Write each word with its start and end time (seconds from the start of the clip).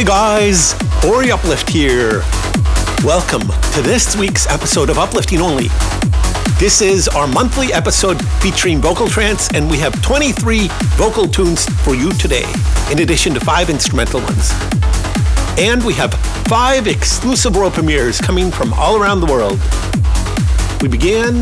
Hey 0.00 0.06
guys, 0.06 0.72
Ori 1.06 1.30
Uplift 1.30 1.68
here. 1.68 2.22
Welcome 3.04 3.42
to 3.74 3.82
this 3.82 4.16
week's 4.16 4.46
episode 4.46 4.88
of 4.88 4.96
Uplifting 4.96 5.40
Only. 5.40 5.68
This 6.58 6.80
is 6.80 7.06
our 7.06 7.26
monthly 7.26 7.70
episode 7.74 8.18
featuring 8.40 8.78
vocal 8.78 9.08
trance, 9.08 9.52
and 9.52 9.70
we 9.70 9.76
have 9.76 10.00
23 10.00 10.68
vocal 10.96 11.28
tunes 11.28 11.66
for 11.84 11.94
you 11.94 12.10
today, 12.12 12.50
in 12.90 13.00
addition 13.00 13.34
to 13.34 13.40
five 13.40 13.68
instrumental 13.68 14.22
ones. 14.22 14.50
And 15.58 15.84
we 15.84 15.92
have 15.92 16.14
five 16.48 16.86
exclusive 16.86 17.54
world 17.54 17.74
premieres 17.74 18.22
coming 18.22 18.50
from 18.50 18.72
all 18.72 18.96
around 18.96 19.20
the 19.20 19.26
world. 19.26 19.60
We 20.80 20.88
begin 20.88 21.40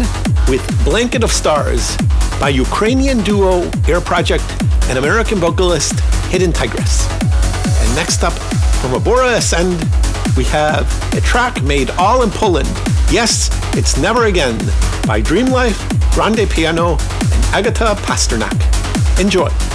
with 0.49 0.85
Blanket 0.85 1.23
of 1.23 1.31
Stars 1.31 1.97
by 2.41 2.49
Ukrainian 2.49 3.23
duo 3.23 3.71
Air 3.87 4.01
Project 4.01 4.43
and 4.89 4.99
American 4.99 5.39
vocalist 5.39 6.01
Hidden 6.33 6.53
Tigress. 6.53 7.28
Next 7.99 8.23
up, 8.23 8.33
from 8.81 8.93
Abora 8.93 9.37
Ascend, 9.37 9.77
we 10.37 10.45
have 10.45 10.87
a 11.15 11.21
track 11.21 11.61
made 11.65 11.91
all 11.99 12.23
in 12.23 12.31
Poland. 12.31 12.69
Yes, 13.11 13.51
it's 13.77 13.99
Never 13.99 14.27
Again 14.27 14.57
by 15.05 15.21
Dreamlife, 15.21 16.15
Grande 16.15 16.49
Piano, 16.49 16.93
and 16.93 17.45
Agata 17.53 17.97
Pasternak. 18.03 19.21
Enjoy. 19.21 19.68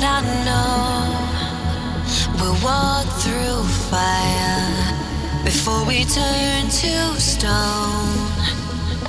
that 0.00 0.06
I 0.06 0.22
know 0.46 1.10
will 2.38 2.58
walk 2.62 3.06
through 3.18 3.62
fire 3.90 4.70
before 5.44 5.84
we 5.86 6.04
turn 6.04 6.68
to 6.82 6.94
stone. 7.18 8.14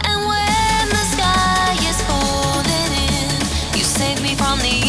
And 0.10 0.20
when 0.30 0.84
the 0.90 1.06
sky 1.14 1.78
is 1.90 2.00
falling 2.10 2.94
in, 3.06 3.30
you 3.78 3.84
save 3.84 4.22
me 4.24 4.34
from 4.34 4.58
the 4.60 4.89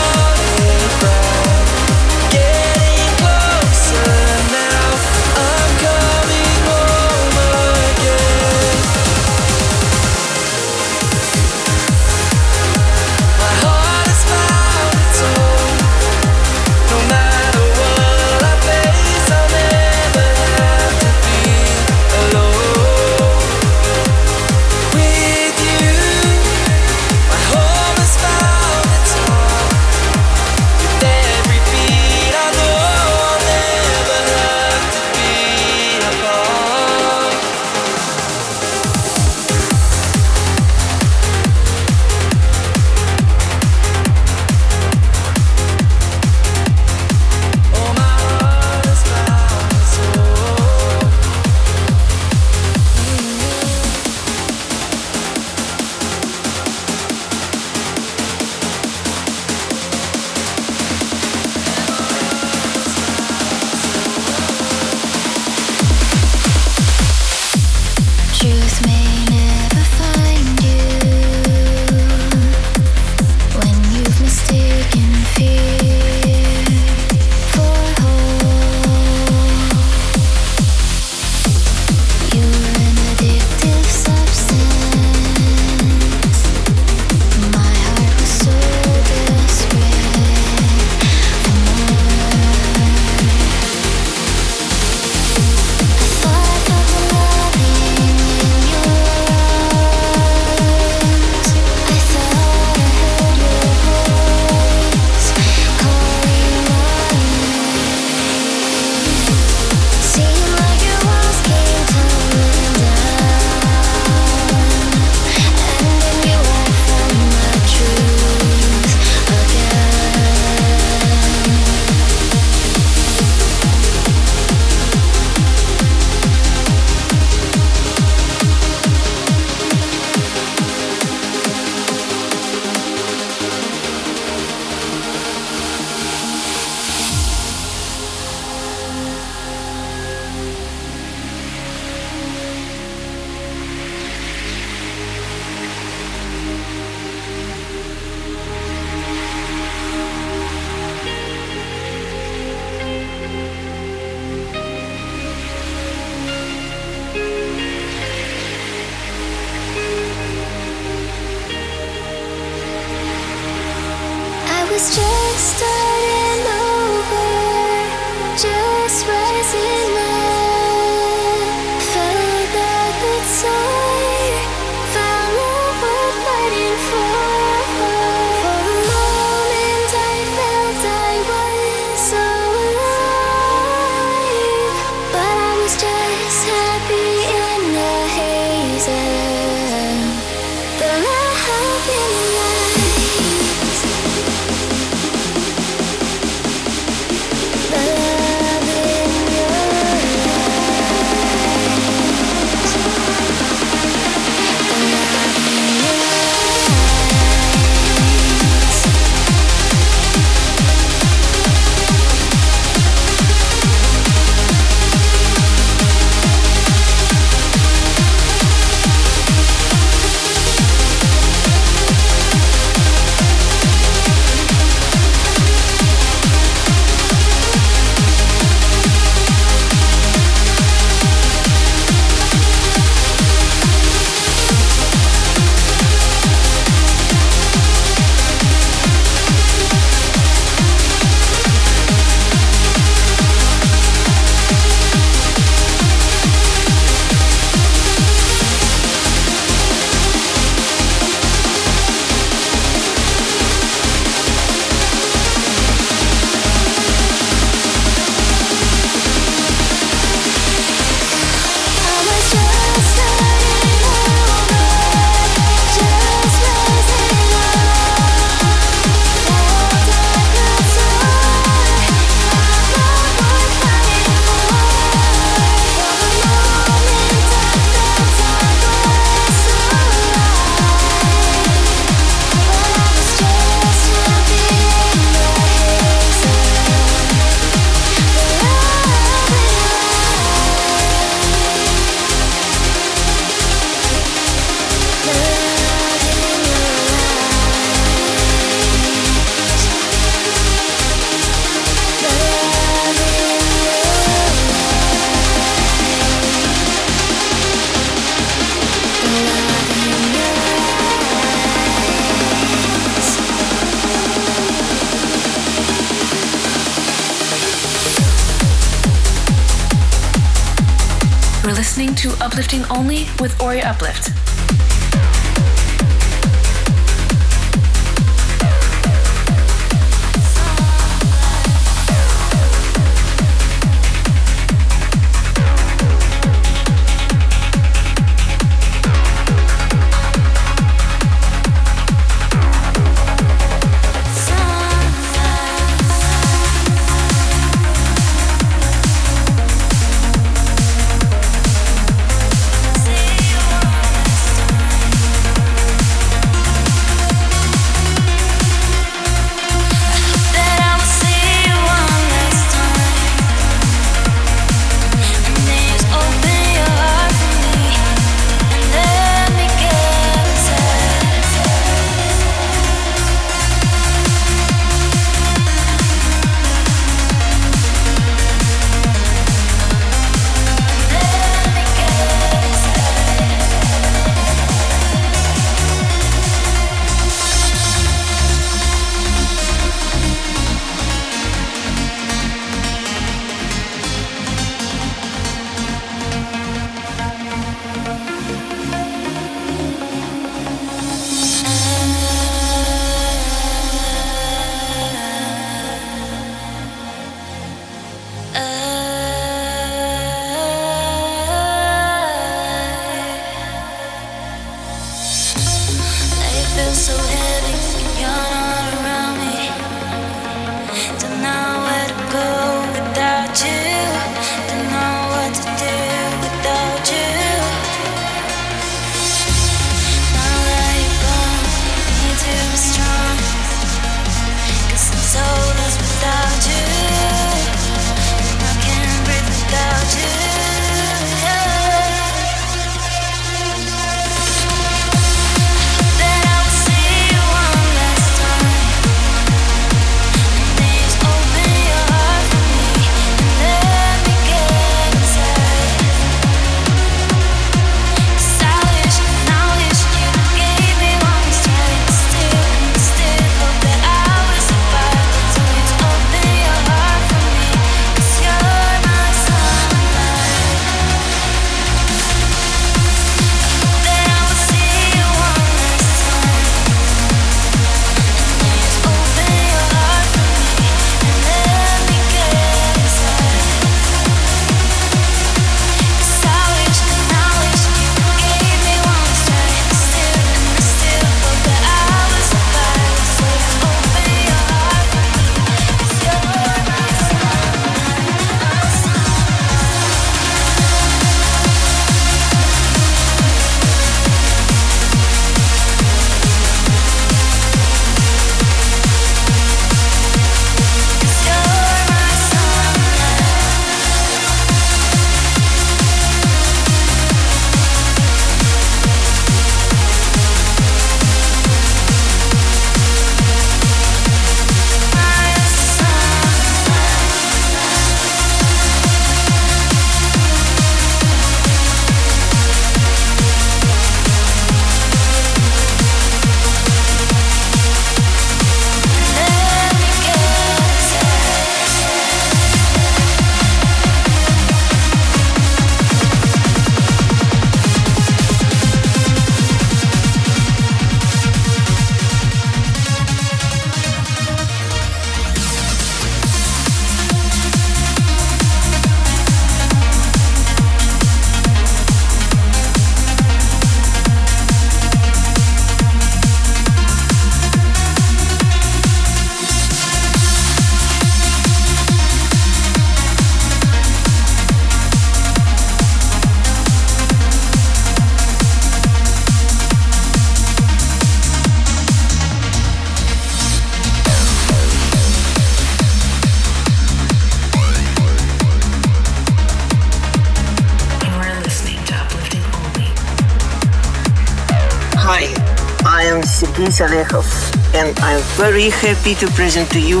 And 597.74 597.98
I'm 597.98 598.22
very 598.36 598.70
happy 598.70 599.16
to 599.16 599.26
present 599.32 599.68
to 599.72 599.80
you 599.80 600.00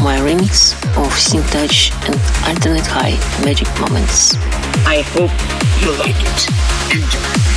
my 0.00 0.16
remix 0.18 0.72
of 0.96 1.12
Sync 1.12 1.44
Touch 1.50 1.92
and 2.06 2.14
Alternate 2.48 2.86
High 2.86 3.18
Magic 3.44 3.68
Moments. 3.78 4.34
I 4.86 5.02
hope 5.12 5.30
you 5.82 5.92
like 5.98 6.16
it. 6.16 6.96
Enjoy. 6.96 7.55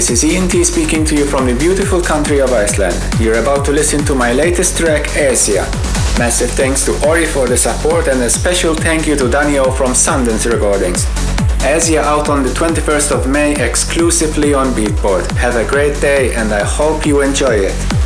This 0.00 0.08
is 0.08 0.24
Ian 0.24 0.48
T 0.48 0.64
speaking 0.64 1.04
to 1.04 1.14
you 1.14 1.26
from 1.26 1.44
the 1.44 1.54
beautiful 1.54 2.00
country 2.00 2.40
of 2.40 2.50
Iceland. 2.54 2.96
You're 3.20 3.38
about 3.38 3.66
to 3.66 3.70
listen 3.70 4.02
to 4.06 4.14
my 4.14 4.32
latest 4.32 4.78
track, 4.78 5.14
Asia. 5.14 5.68
Massive 6.18 6.48
thanks 6.52 6.86
to 6.86 6.92
Ori 7.06 7.26
for 7.26 7.46
the 7.46 7.54
support 7.58 8.08
and 8.08 8.18
a 8.22 8.30
special 8.30 8.74
thank 8.74 9.06
you 9.06 9.14
to 9.16 9.30
Daniel 9.30 9.70
from 9.70 9.90
Sundance 9.92 10.50
Recordings. 10.50 11.04
Asia 11.62 12.00
out 12.00 12.30
on 12.30 12.42
the 12.42 12.48
21st 12.48 13.10
of 13.12 13.28
May 13.28 13.52
exclusively 13.62 14.54
on 14.54 14.68
Beatport. 14.68 15.30
Have 15.32 15.56
a 15.56 15.68
great 15.68 16.00
day 16.00 16.34
and 16.34 16.50
I 16.50 16.64
hope 16.64 17.04
you 17.04 17.20
enjoy 17.20 17.56
it. 17.68 17.99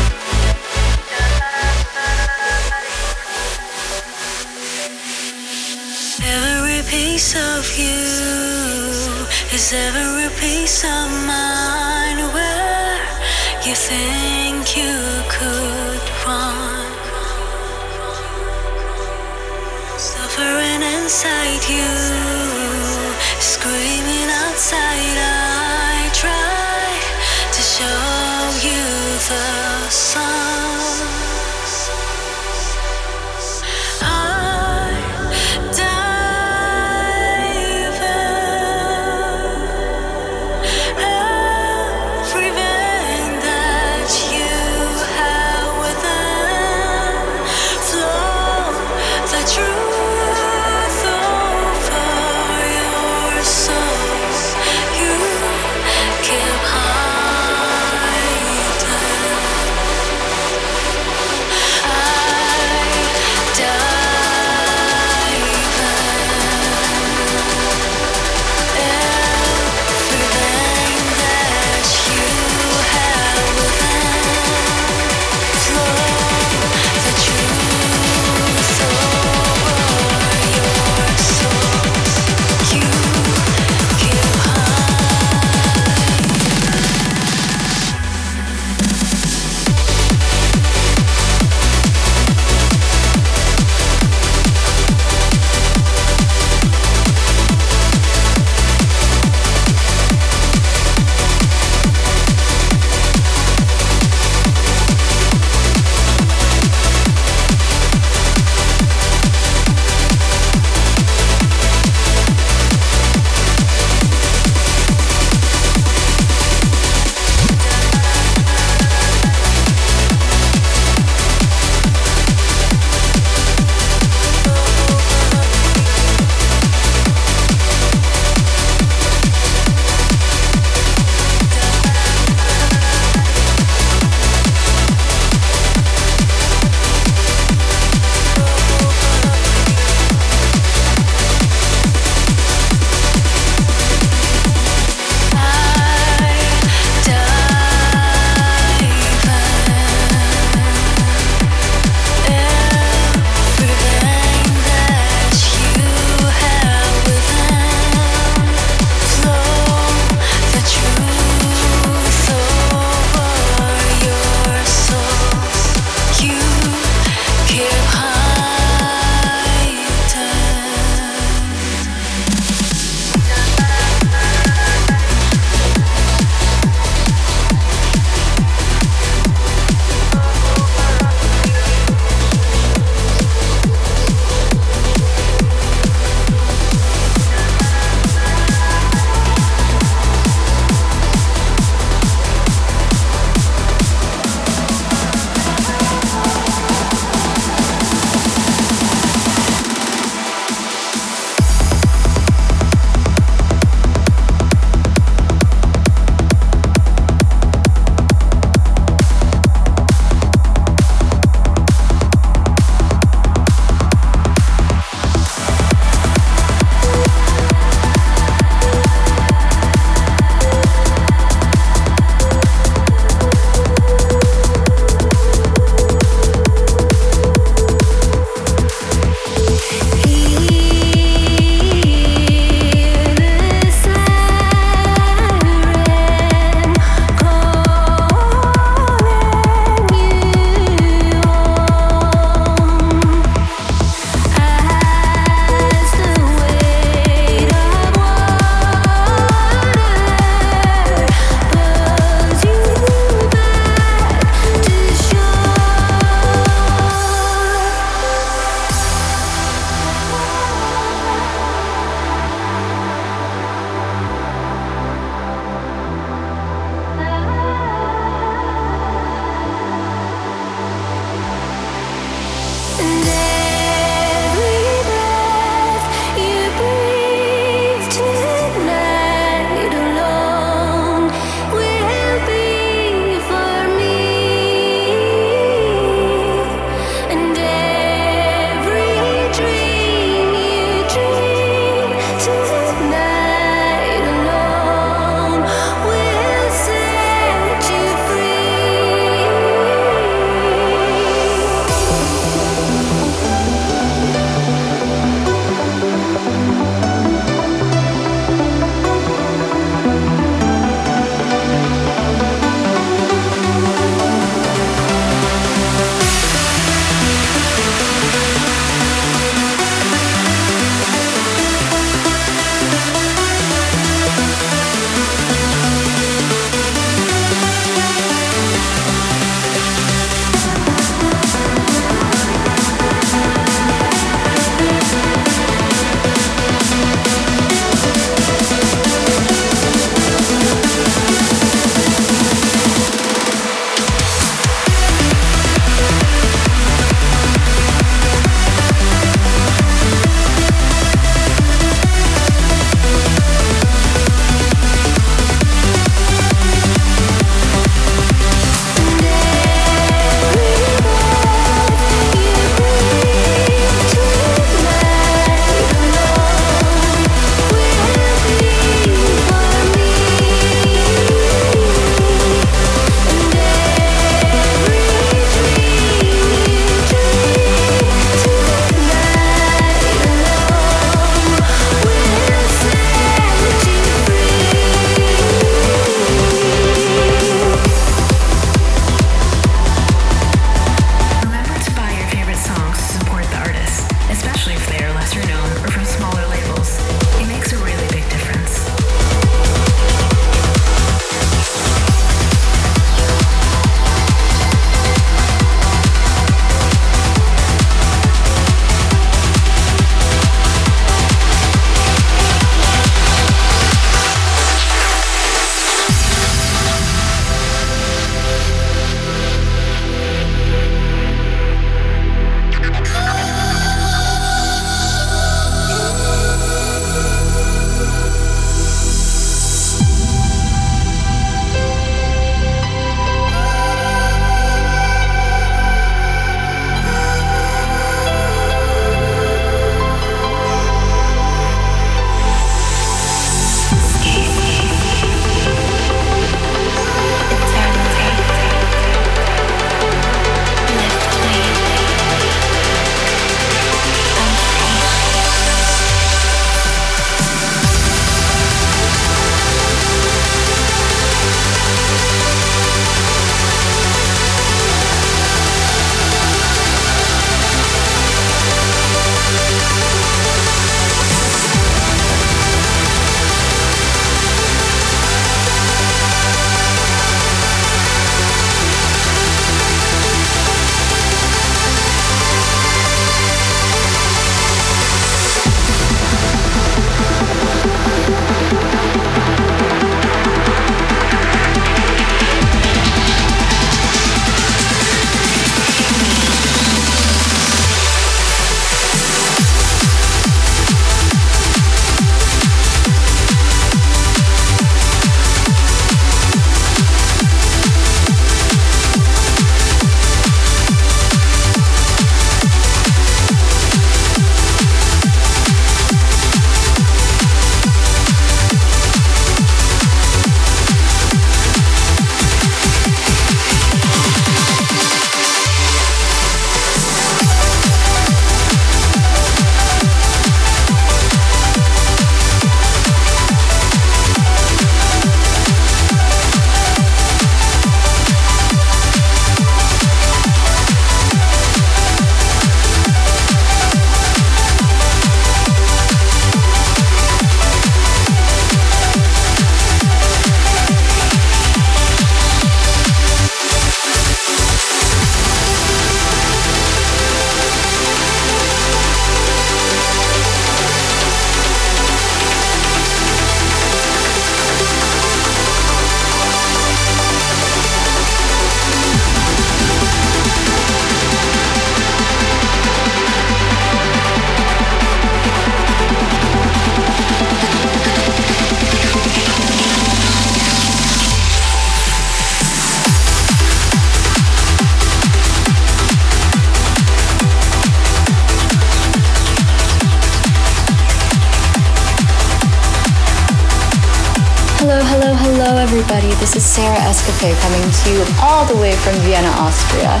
Sarah 597.18 597.34
coming 597.40 597.68
to 597.70 597.90
you 597.90 598.04
all 598.22 598.44
the 598.46 598.54
way 598.56 598.72
from 598.76 598.94
Vienna, 599.02 599.28
Austria. 599.28 600.00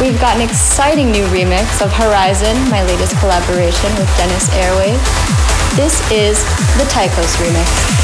We've 0.00 0.18
got 0.18 0.36
an 0.36 0.42
exciting 0.42 1.10
new 1.10 1.26
remix 1.26 1.84
of 1.84 1.92
Horizon, 1.92 2.56
my 2.70 2.82
latest 2.84 3.18
collaboration 3.18 3.92
with 3.96 4.08
Denis 4.16 4.48
Airwave. 4.50 5.00
This 5.76 6.00
is 6.10 6.42
the 6.78 6.88
Tychos 6.88 7.36
remix. 7.36 7.95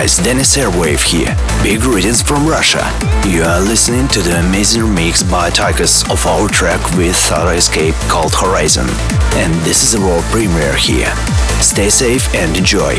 Guys, 0.00 0.16
Denis 0.16 0.56
Airwave 0.56 1.02
here. 1.02 1.36
Big 1.62 1.82
greetings 1.82 2.22
from 2.22 2.46
Russia. 2.46 2.80
You 3.28 3.42
are 3.42 3.60
listening 3.60 4.08
to 4.08 4.22
the 4.22 4.40
amazing 4.40 4.94
mix 4.94 5.22
by 5.22 5.50
Tychus 5.50 6.10
of 6.10 6.24
our 6.26 6.48
track 6.48 6.80
with 6.96 7.14
Thought 7.14 7.54
Escape 7.54 7.94
called 8.08 8.32
Horizon. 8.34 8.86
And 9.34 9.52
this 9.56 9.82
is 9.82 9.92
a 9.92 10.00
world 10.00 10.24
premiere 10.30 10.74
here. 10.74 11.14
Stay 11.60 11.90
safe 11.90 12.34
and 12.34 12.56
enjoy. 12.56 12.96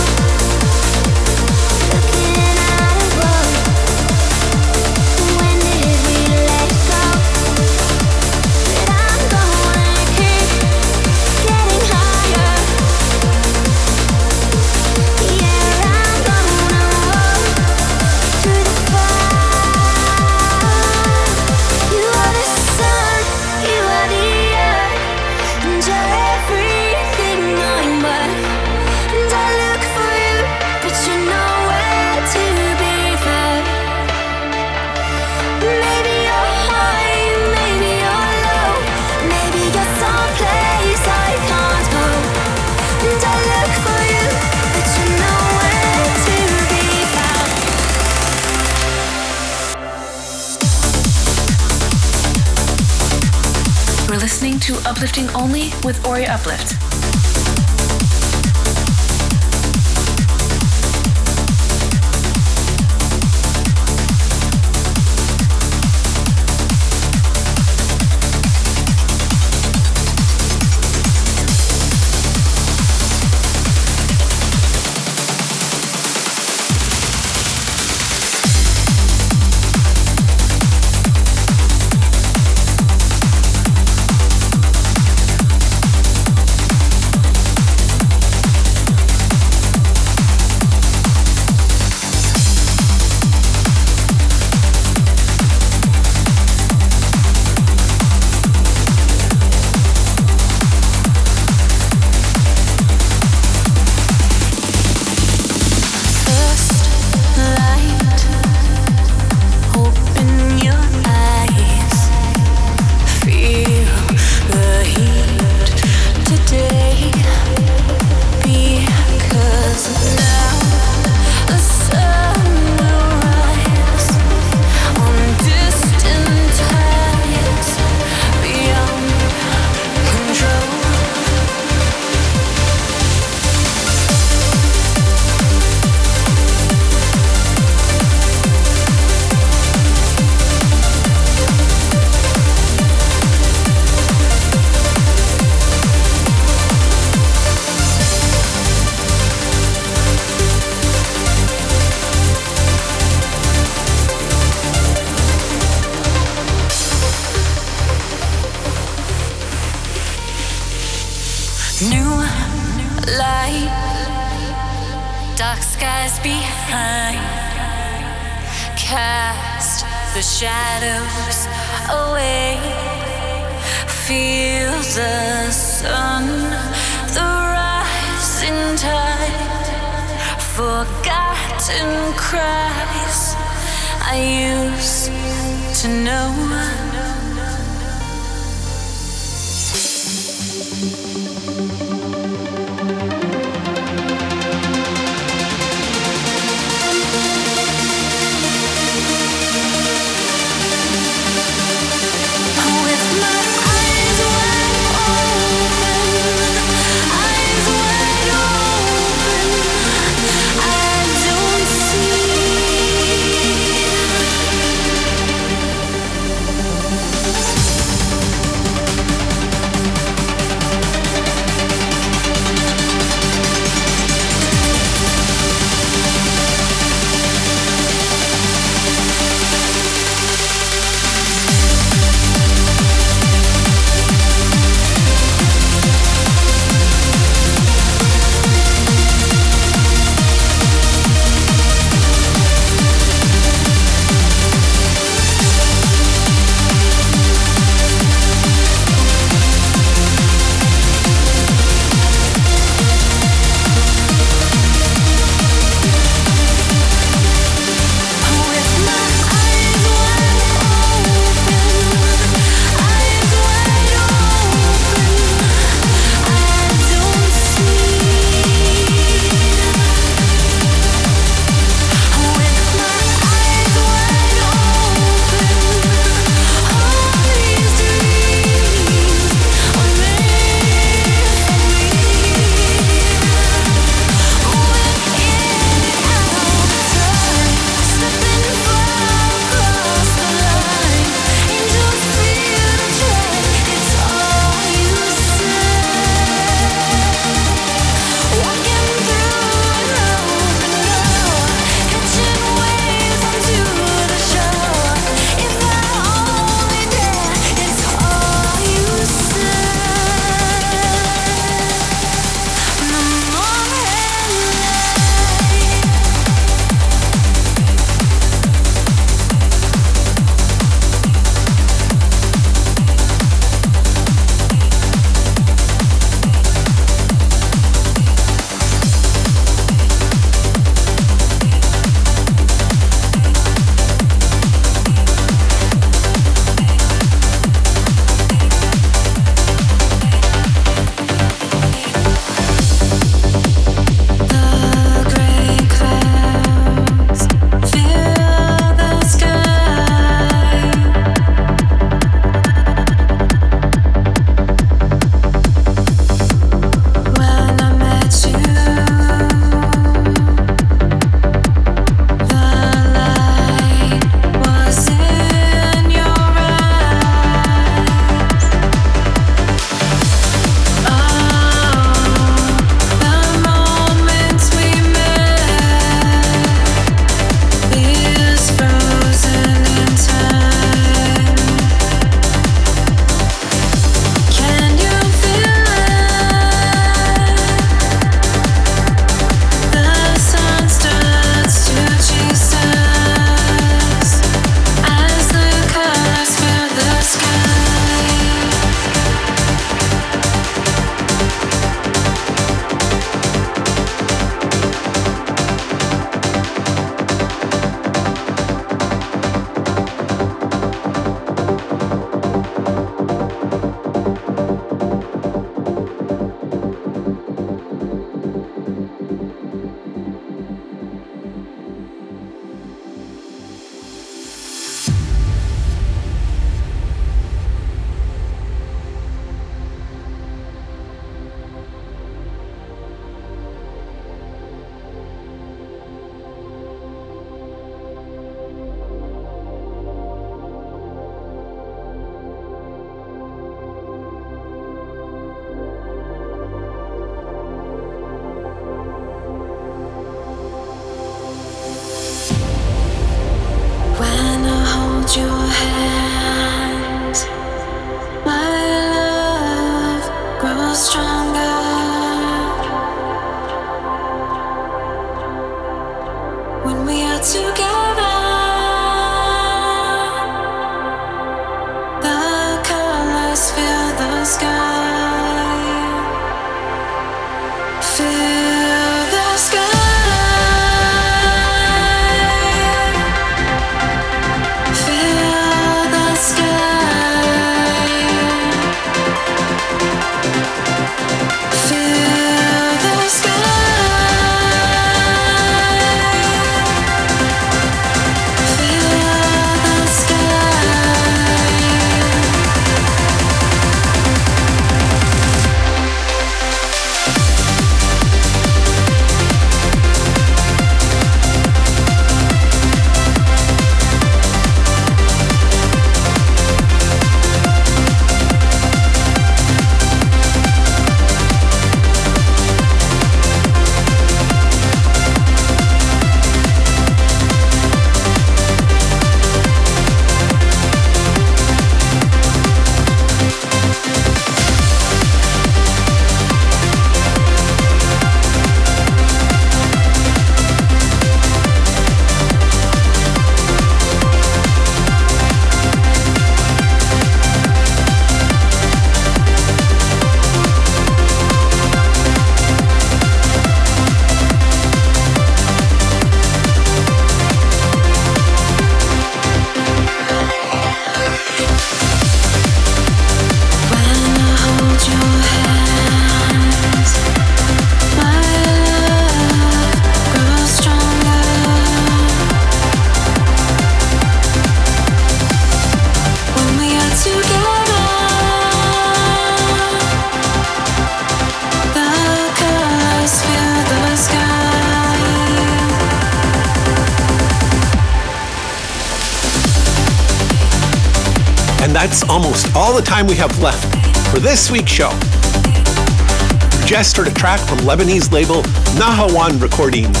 Time 592.96 593.08
we 593.08 593.16
have 593.16 593.38
left 593.42 593.62
for 594.10 594.20
this 594.20 594.50
week's 594.50 594.72
show. 594.72 594.88
You 594.88 596.66
just 596.66 596.96
heard 596.96 597.06
a 597.06 597.12
track 597.12 597.40
from 597.40 597.58
Lebanese 597.58 598.10
label 598.10 598.40
Nahawand 598.80 599.42
Recordings. 599.42 600.00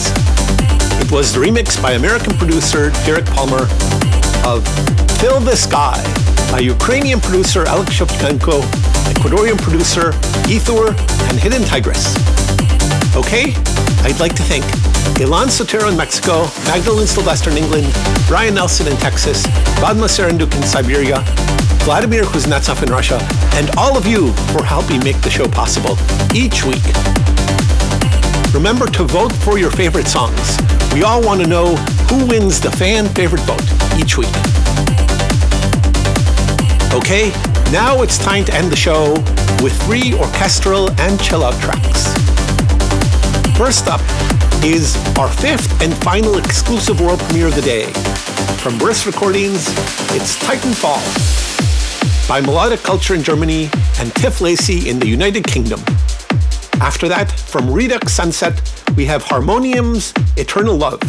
It 1.04 1.12
was 1.12 1.34
the 1.34 1.38
remix 1.38 1.76
by 1.82 1.92
American 1.92 2.34
producer 2.38 2.88
Derek 3.04 3.26
Palmer 3.26 3.68
of 4.48 4.66
Fill 5.20 5.40
the 5.40 5.54
Sky 5.54 6.00
by 6.50 6.60
Ukrainian 6.60 7.20
producer 7.20 7.66
Alex 7.66 7.90
Shevchenko, 7.90 8.62
Ecuadorian 9.12 9.58
producer 9.58 10.12
Ethor, 10.48 10.96
and 11.28 11.38
Hidden 11.38 11.64
Tigress. 11.64 12.16
Okay, 13.14 13.52
I'd 14.08 14.18
like 14.18 14.34
to 14.36 14.42
thank 14.42 14.64
Ilan 15.20 15.48
Sotero 15.52 15.90
in 15.90 15.98
Mexico, 15.98 16.44
Magdalene 16.64 17.06
Sylvester 17.06 17.50
in 17.50 17.58
England, 17.58 17.92
Brian 18.26 18.54
Nelson 18.54 18.88
in 18.88 18.96
Texas, 18.96 19.42
Vadma 19.84 20.08
Serenduk 20.08 20.56
in 20.56 20.62
Siberia, 20.62 21.22
Vladimir 21.86 22.24
Kuznetsov 22.24 22.82
in 22.82 22.90
Russia, 22.90 23.16
and 23.54 23.70
all 23.76 23.96
of 23.96 24.08
you 24.08 24.32
for 24.50 24.64
helping 24.64 24.98
make 25.04 25.20
the 25.20 25.30
show 25.30 25.46
possible 25.46 25.96
each 26.34 26.64
week. 26.64 26.82
Remember 28.52 28.86
to 28.86 29.04
vote 29.04 29.32
for 29.32 29.56
your 29.56 29.70
favorite 29.70 30.08
songs. 30.08 30.58
We 30.92 31.04
all 31.04 31.22
want 31.22 31.42
to 31.42 31.46
know 31.46 31.76
who 32.10 32.26
wins 32.26 32.60
the 32.60 32.72
fan 32.72 33.06
favorite 33.10 33.42
vote 33.42 33.62
each 33.96 34.18
week. 34.18 34.34
Okay, 36.92 37.30
now 37.70 38.02
it's 38.02 38.18
time 38.18 38.44
to 38.46 38.54
end 38.56 38.72
the 38.72 38.76
show 38.76 39.12
with 39.62 39.72
three 39.84 40.12
orchestral 40.12 40.90
and 41.00 41.20
chill 41.20 41.44
out 41.44 41.54
tracks. 41.62 42.12
First 43.56 43.86
up 43.86 44.02
is 44.64 44.96
our 45.16 45.28
fifth 45.28 45.80
and 45.80 45.94
final 45.98 46.38
exclusive 46.38 47.00
world 47.00 47.20
premiere 47.20 47.46
of 47.46 47.54
the 47.54 47.62
day. 47.62 47.92
From 48.58 48.76
Burst 48.76 49.06
Recordings, 49.06 49.68
it's 50.10 50.36
Titanfall 50.42 51.45
by 52.28 52.40
Melodic 52.40 52.80
Culture 52.80 53.14
in 53.14 53.22
Germany 53.22 53.70
and 54.00 54.12
Tiff 54.16 54.40
Lacey 54.40 54.88
in 54.88 54.98
the 54.98 55.06
United 55.06 55.44
Kingdom. 55.44 55.78
After 56.80 57.08
that, 57.08 57.30
from 57.30 57.70
Redux 57.70 58.12
Sunset, 58.12 58.60
we 58.96 59.04
have 59.06 59.22
Harmonium's 59.22 60.12
Eternal 60.36 60.76
Love. 60.76 61.00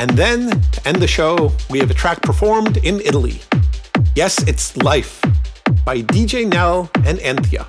And 0.00 0.10
then, 0.10 0.50
to 0.72 0.88
end 0.88 0.96
the 0.96 1.06
show, 1.06 1.52
we 1.70 1.78
have 1.78 1.92
a 1.92 1.94
track 1.94 2.22
performed 2.22 2.78
in 2.78 3.00
Italy. 3.02 3.40
Yes, 4.16 4.42
it's 4.48 4.76
Life 4.78 5.22
by 5.84 6.02
DJ 6.02 6.44
Nell 6.46 6.90
and 7.04 7.20
Anthea, 7.20 7.68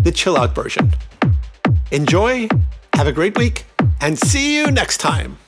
the 0.00 0.12
chill 0.12 0.36
out 0.36 0.54
version. 0.54 0.92
Enjoy, 1.90 2.46
have 2.92 3.06
a 3.06 3.12
great 3.12 3.38
week, 3.38 3.64
and 4.02 4.18
see 4.18 4.56
you 4.56 4.70
next 4.70 4.98
time. 4.98 5.38